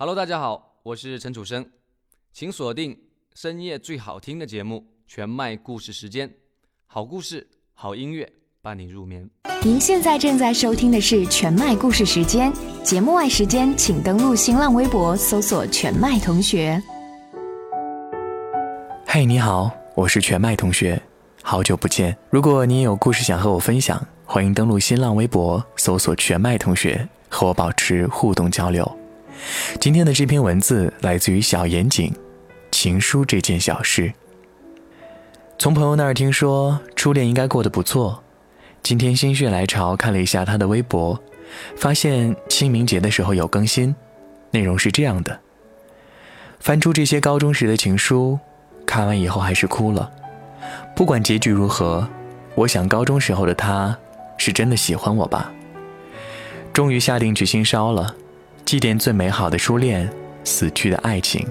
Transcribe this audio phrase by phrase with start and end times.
[0.00, 1.62] Hello，大家好，我是陈楚生，
[2.32, 2.98] 请锁定
[3.34, 6.26] 深夜最好听的节目《全麦故事时间》，
[6.86, 8.26] 好故事、好音乐
[8.62, 9.28] 伴你入眠。
[9.62, 12.50] 您现在正在收听的是《全麦故事时间》
[12.82, 16.82] 节目外时间，请登录新浪微博搜索“全麦同学”。
[19.04, 20.98] 嘿，你好，我是全麦同学，
[21.42, 22.16] 好久不见。
[22.30, 28.99] 如果你也有故事想和我分享，欢迎登录新浪微博搜索“全麦同学”，和我保持互动交流。
[29.80, 32.10] 今天的这篇文字来自于小严谨，
[32.70, 34.08] 《情书这件小事》。
[35.58, 38.22] 从朋友那儿听说初恋应该过得不错，
[38.82, 41.18] 今天心血来潮看了一下他的微博，
[41.76, 43.94] 发现清明节的时候有更新，
[44.50, 45.38] 内容是这样的：
[46.60, 48.38] 翻出这些高中时的情书，
[48.86, 50.10] 看完以后还是哭了。
[50.96, 52.08] 不管结局如何，
[52.54, 53.96] 我想高中时候的他
[54.38, 55.52] 是真的喜欢我吧。
[56.72, 58.14] 终于下定决心烧了。
[58.64, 60.08] 祭奠最美好的初恋，
[60.44, 61.46] 死去的爱情。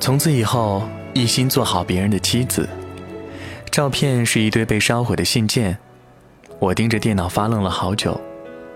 [0.00, 0.82] 从此以后，
[1.14, 2.68] 一心做好别人的妻子。
[3.70, 5.76] 照片是一堆被烧毁的信件。
[6.58, 8.18] 我盯着电脑发愣了好久，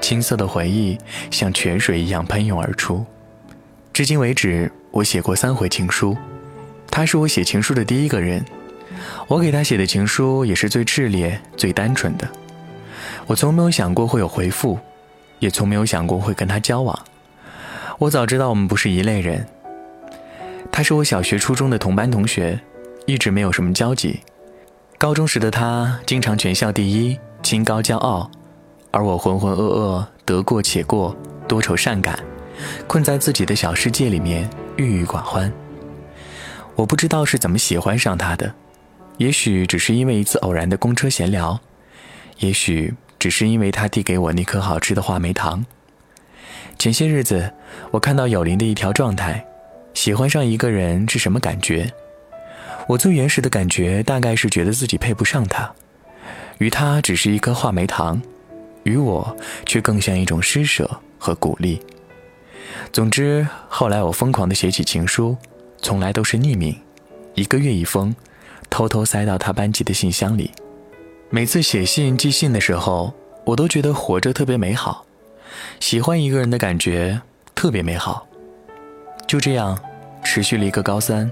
[0.00, 0.98] 青涩的回忆
[1.30, 3.04] 像泉水一样喷涌而出。
[3.92, 6.16] 至今为止，我写过三回情书。
[6.90, 8.44] 他是我写情书的第一个人。
[9.28, 12.28] 我给他写的情书也是最炽烈、最单纯的。
[13.26, 14.78] 我从没有想过会有回复，
[15.38, 16.98] 也从没有想过会跟他交往。
[17.98, 19.46] 我早知道我们不是一类人。
[20.70, 22.60] 他是我小学、初中的同班同学，
[23.06, 24.20] 一直没有什么交集。
[24.98, 28.30] 高中时的他经常全校第一，清高骄傲，
[28.90, 31.16] 而我浑浑噩噩，得过且过，
[31.48, 32.18] 多愁善感，
[32.86, 35.50] 困在自己的小世界里面，郁郁寡欢。
[36.74, 38.54] 我不知道是怎么喜欢上他的，
[39.16, 41.58] 也许只是因为一次偶然的公车闲聊，
[42.40, 45.64] 也许只是因为他递给我那颗好吃的话梅糖。
[46.78, 47.52] 前些日子，
[47.90, 49.44] 我看到有林的一条状态：
[49.94, 51.90] 喜欢上一个人是什么感觉？
[52.86, 55.72] 我最原始的感觉大概是觉得自己配不上他，
[56.58, 58.20] 与他只是一颗话梅糖，
[58.84, 61.80] 与我却更像一种施舍和鼓励。
[62.92, 65.36] 总之，后来我疯狂地写起情书，
[65.80, 66.78] 从来都是匿名，
[67.34, 68.14] 一个月一封，
[68.68, 70.52] 偷偷塞到他班级的信箱里。
[71.30, 73.14] 每次写信寄信的时候，
[73.44, 75.05] 我都觉得活着特别美好。
[75.80, 77.20] 喜欢一个人的感觉
[77.54, 78.26] 特别美好，
[79.26, 79.78] 就这样
[80.24, 81.30] 持续了一个高三。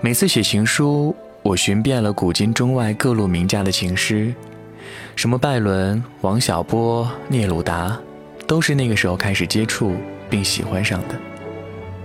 [0.00, 4.32] 每次写情书，我寻遍了古今中外各路名家的情诗，
[5.16, 7.98] 什么拜伦、王小波、聂鲁达，
[8.46, 9.96] 都是那个时候开始接触
[10.30, 11.14] 并喜欢上的。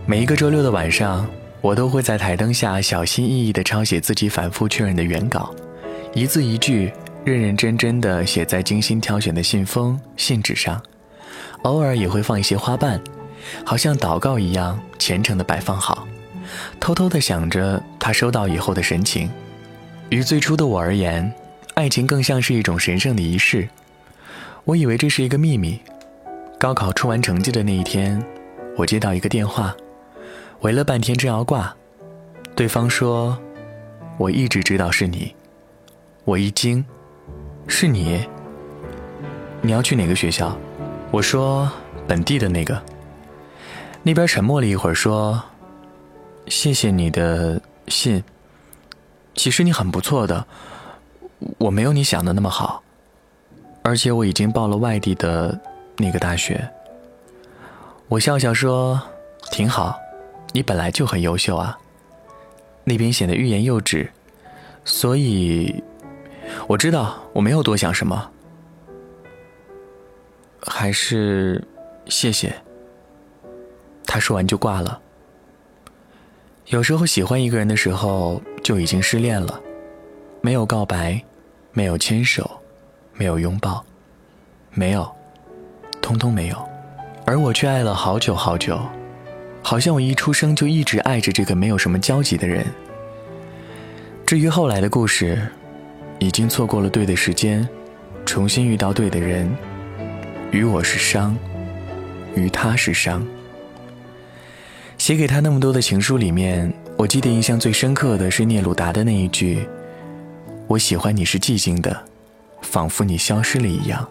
[0.05, 1.27] 每一个周六的晚上，
[1.61, 5.53] 我都会在台灯下小心翼翼地抄写自己反复确认的原稿，
[6.13, 6.91] 一字一句
[7.23, 10.81] 认认真真地写在精心挑选的信封、信纸上。
[11.63, 13.01] 偶尔也会放一些花瓣，
[13.65, 16.07] 好像祷告一样虔诚地摆放好，
[16.79, 19.29] 偷偷地想着他收到以后的神情。
[20.09, 21.33] 于最初的我而言，
[21.73, 23.67] 爱情更像是一种神圣的仪式。
[24.65, 25.79] 我以为这是一个秘密。
[26.59, 28.23] 高考出完成绩的那一天，
[28.77, 29.75] 我接到一个电话，
[30.61, 31.75] 围了半天正要挂，
[32.55, 33.37] 对方说
[34.17, 35.35] ：“我一直知道是你。”
[36.23, 36.85] 我一惊
[37.67, 38.25] ：“是你？
[39.61, 40.57] 你要去哪个学校？”
[41.13, 41.71] 我说
[42.09, 42.81] ：“本地的那个。”
[44.01, 45.43] 那边沉默了一会儿，说
[46.49, 48.23] ：“谢谢你的信。
[49.35, 50.43] 其实你很不错的，
[51.59, 52.81] 我没有你想的那么好，
[53.83, 55.61] 而且我已经报了外地的
[55.97, 56.67] 那个大学。”
[58.09, 58.99] 我笑笑说
[59.53, 59.95] ：“挺好，
[60.51, 61.77] 你本来就很优秀啊。”
[62.85, 64.11] 那边显得欲言又止，
[64.83, 65.83] 所以
[66.65, 68.31] 我知道我没有多想什么。
[70.65, 71.63] 还是，
[72.07, 72.53] 谢谢。
[74.05, 74.99] 他说完就挂了。
[76.67, 79.59] 有时候喜欢一个人的时候就已经失恋了，
[80.41, 81.21] 没有告白，
[81.71, 82.49] 没有牵手，
[83.13, 83.83] 没有拥抱，
[84.71, 85.09] 没有，
[86.01, 86.69] 通通没有。
[87.25, 88.79] 而我却爱了好久好久，
[89.61, 92.65] 好像我一出生就一直爱着这个没有什么交集的人。
[94.25, 95.45] 至于后来的故事，
[96.19, 97.67] 已经错过了对的时间，
[98.25, 99.53] 重新遇到对的人。
[100.53, 101.35] 于我是伤，
[102.35, 103.25] 于他是伤。
[104.99, 109.67] 写给他那么多的情书里面，我记得印象最深刻的是聂鲁达的那一句
[110.69, 112.05] ：“我喜欢你是寂静的，
[112.61, 114.07] 仿佛你消失了一样，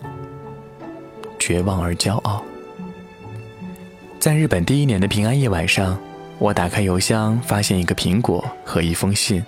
[1.39, 2.43] 绝望而骄傲。”
[4.19, 5.97] 在日本第一年的平安夜晚上，
[6.41, 9.41] 我打开邮箱，发现一个苹果和一封信。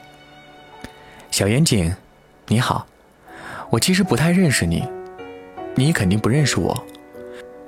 [1.32, 1.92] 小严谨，
[2.46, 2.86] 你好，
[3.70, 4.84] 我其实不太认识你。
[5.76, 6.86] 你肯定不认识我，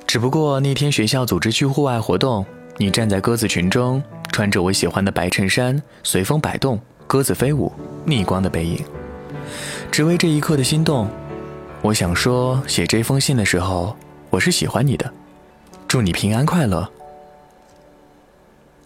[0.07, 7.73] 只不过那天学校组织去户外活动，你站在鸽子群中，穿着我喜欢的白衬衫，随风摆动，鸽子飞舞，
[8.05, 8.85] 逆光的背影，
[9.91, 11.09] 只为这一刻的心动。
[11.83, 13.97] 我想说，写这封信的时候，
[14.31, 15.13] 我是喜欢你的，
[15.89, 16.89] 祝你平安快乐。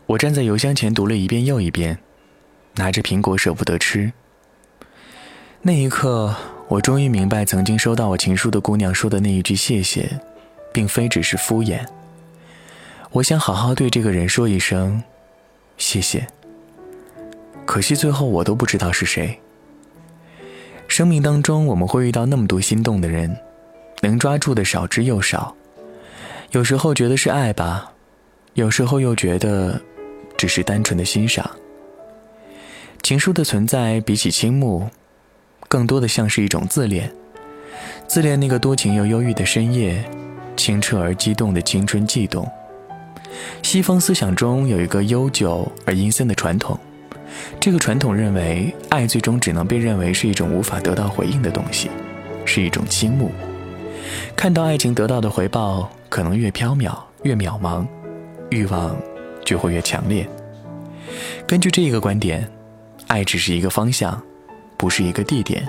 [0.07, 1.99] 我站在邮箱前读了一遍又一遍，
[2.75, 4.13] 拿着苹果舍不得吃。
[5.63, 6.35] 那一刻，
[6.71, 10.09] 我终于明白，曾经收到我情书的姑娘说的那一句谢谢，
[10.73, 11.81] 并非只是敷衍。
[13.11, 15.03] 我想好好对这个人说一声
[15.77, 16.25] 谢谢。
[17.67, 19.37] 可惜最后我都不知道是谁。
[20.87, 23.37] 生命当中，我们会遇到那么多心动的人，
[24.01, 25.53] 能抓住的少之又少。
[26.53, 27.91] 有时候觉得是爱吧，
[28.55, 29.81] 有时候又觉得。
[30.37, 31.51] 只是单纯的欣赏。
[33.03, 34.89] 情书的存在，比起倾慕，
[35.71, 37.09] 更多的像是一种自恋，
[38.09, 40.05] 自恋那个多情又忧郁的深夜，
[40.57, 42.45] 清澈而激动的青春悸动。
[43.63, 46.77] 西方思想中有一个悠久而阴森的传统，
[47.61, 51.89] 这个传统认为，爱最终只能被认为是一种无法得到回应的东西，
[52.45, 53.31] 是一种倾慕。
[54.35, 57.87] 看到爱情得到的回报可能越缥缈越渺茫，
[58.51, 58.97] 欲望。
[59.43, 60.29] 就会越强烈。
[61.45, 62.49] 根据这一个观点，
[63.09, 64.23] 爱只是一个方向，
[64.81, 65.69] 不是一个地点。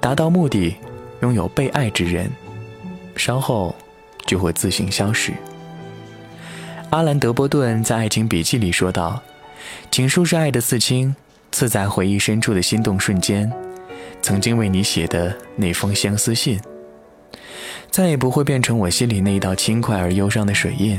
[0.00, 0.74] 达到目的，
[1.20, 2.30] 拥有被爱之人，
[3.14, 3.76] 稍后
[4.24, 5.34] 就会自行消失。
[6.88, 9.20] 阿兰·德波顿在《爱情笔记》里说道
[9.92, 11.14] ：“情书是爱的刺青，
[11.52, 13.52] 刺在回忆深处的心动瞬间。
[14.22, 16.58] 曾经为你写的那封相思信，
[17.90, 20.98] 再也不会变成我心里那一道轻快而忧伤的水印。”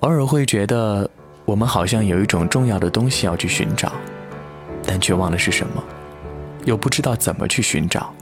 [0.00, 1.10] 偶尔会觉得，
[1.46, 3.90] 我们好像有一种重要的东西要去寻找，
[4.86, 5.82] 但却忘了是什么，
[6.64, 8.12] 又不知道怎么去寻找。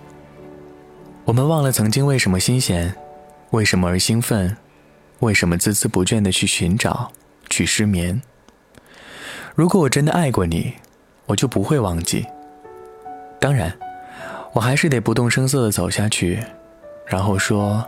[1.25, 2.95] 我们忘了曾经为什么新鲜，
[3.51, 4.57] 为什么而兴奋，
[5.21, 7.11] 为什么孜孜不倦的去寻找，
[7.51, 8.21] 去失眠。
[9.55, 10.75] 如果我真的爱过你，
[11.27, 12.27] 我就不会忘记。
[13.41, 13.77] 当然，
[14.53, 16.43] 我还是得不动声色的走下去，
[17.07, 17.87] 然后说：“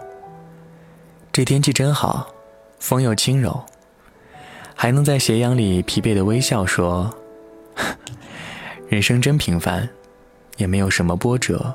[1.32, 2.28] 这天气真好，
[2.78, 3.64] 风又轻柔。”
[4.74, 7.14] 还能在斜阳里疲惫的微笑，说
[8.88, 9.88] ：“人生真平凡，
[10.60, 11.74] 也没有什么波折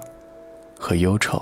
[0.80, 1.42] 和忧愁。”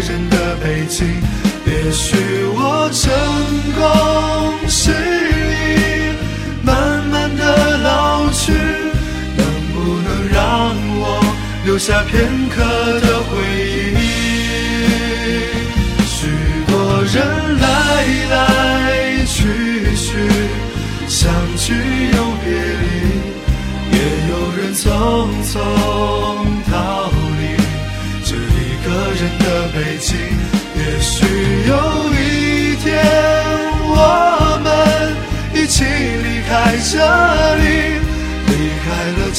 [0.00, 1.06] 人的背景。
[1.66, 2.16] 也许
[2.54, 3.10] 我成
[3.78, 3.80] 功
[4.68, 4.94] 失意，
[6.62, 7.42] 慢慢的
[7.78, 8.52] 老去，
[9.36, 9.40] 能
[9.72, 11.02] 不能让我
[11.64, 12.56] 留下片刻
[13.00, 13.09] 的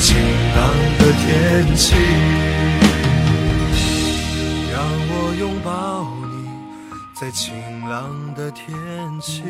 [0.00, 0.16] 晴
[0.54, 1.94] 朗的天气，
[4.72, 6.48] 让我拥抱你，
[7.14, 7.52] 在晴
[7.88, 8.66] 朗的天
[9.20, 9.42] 气。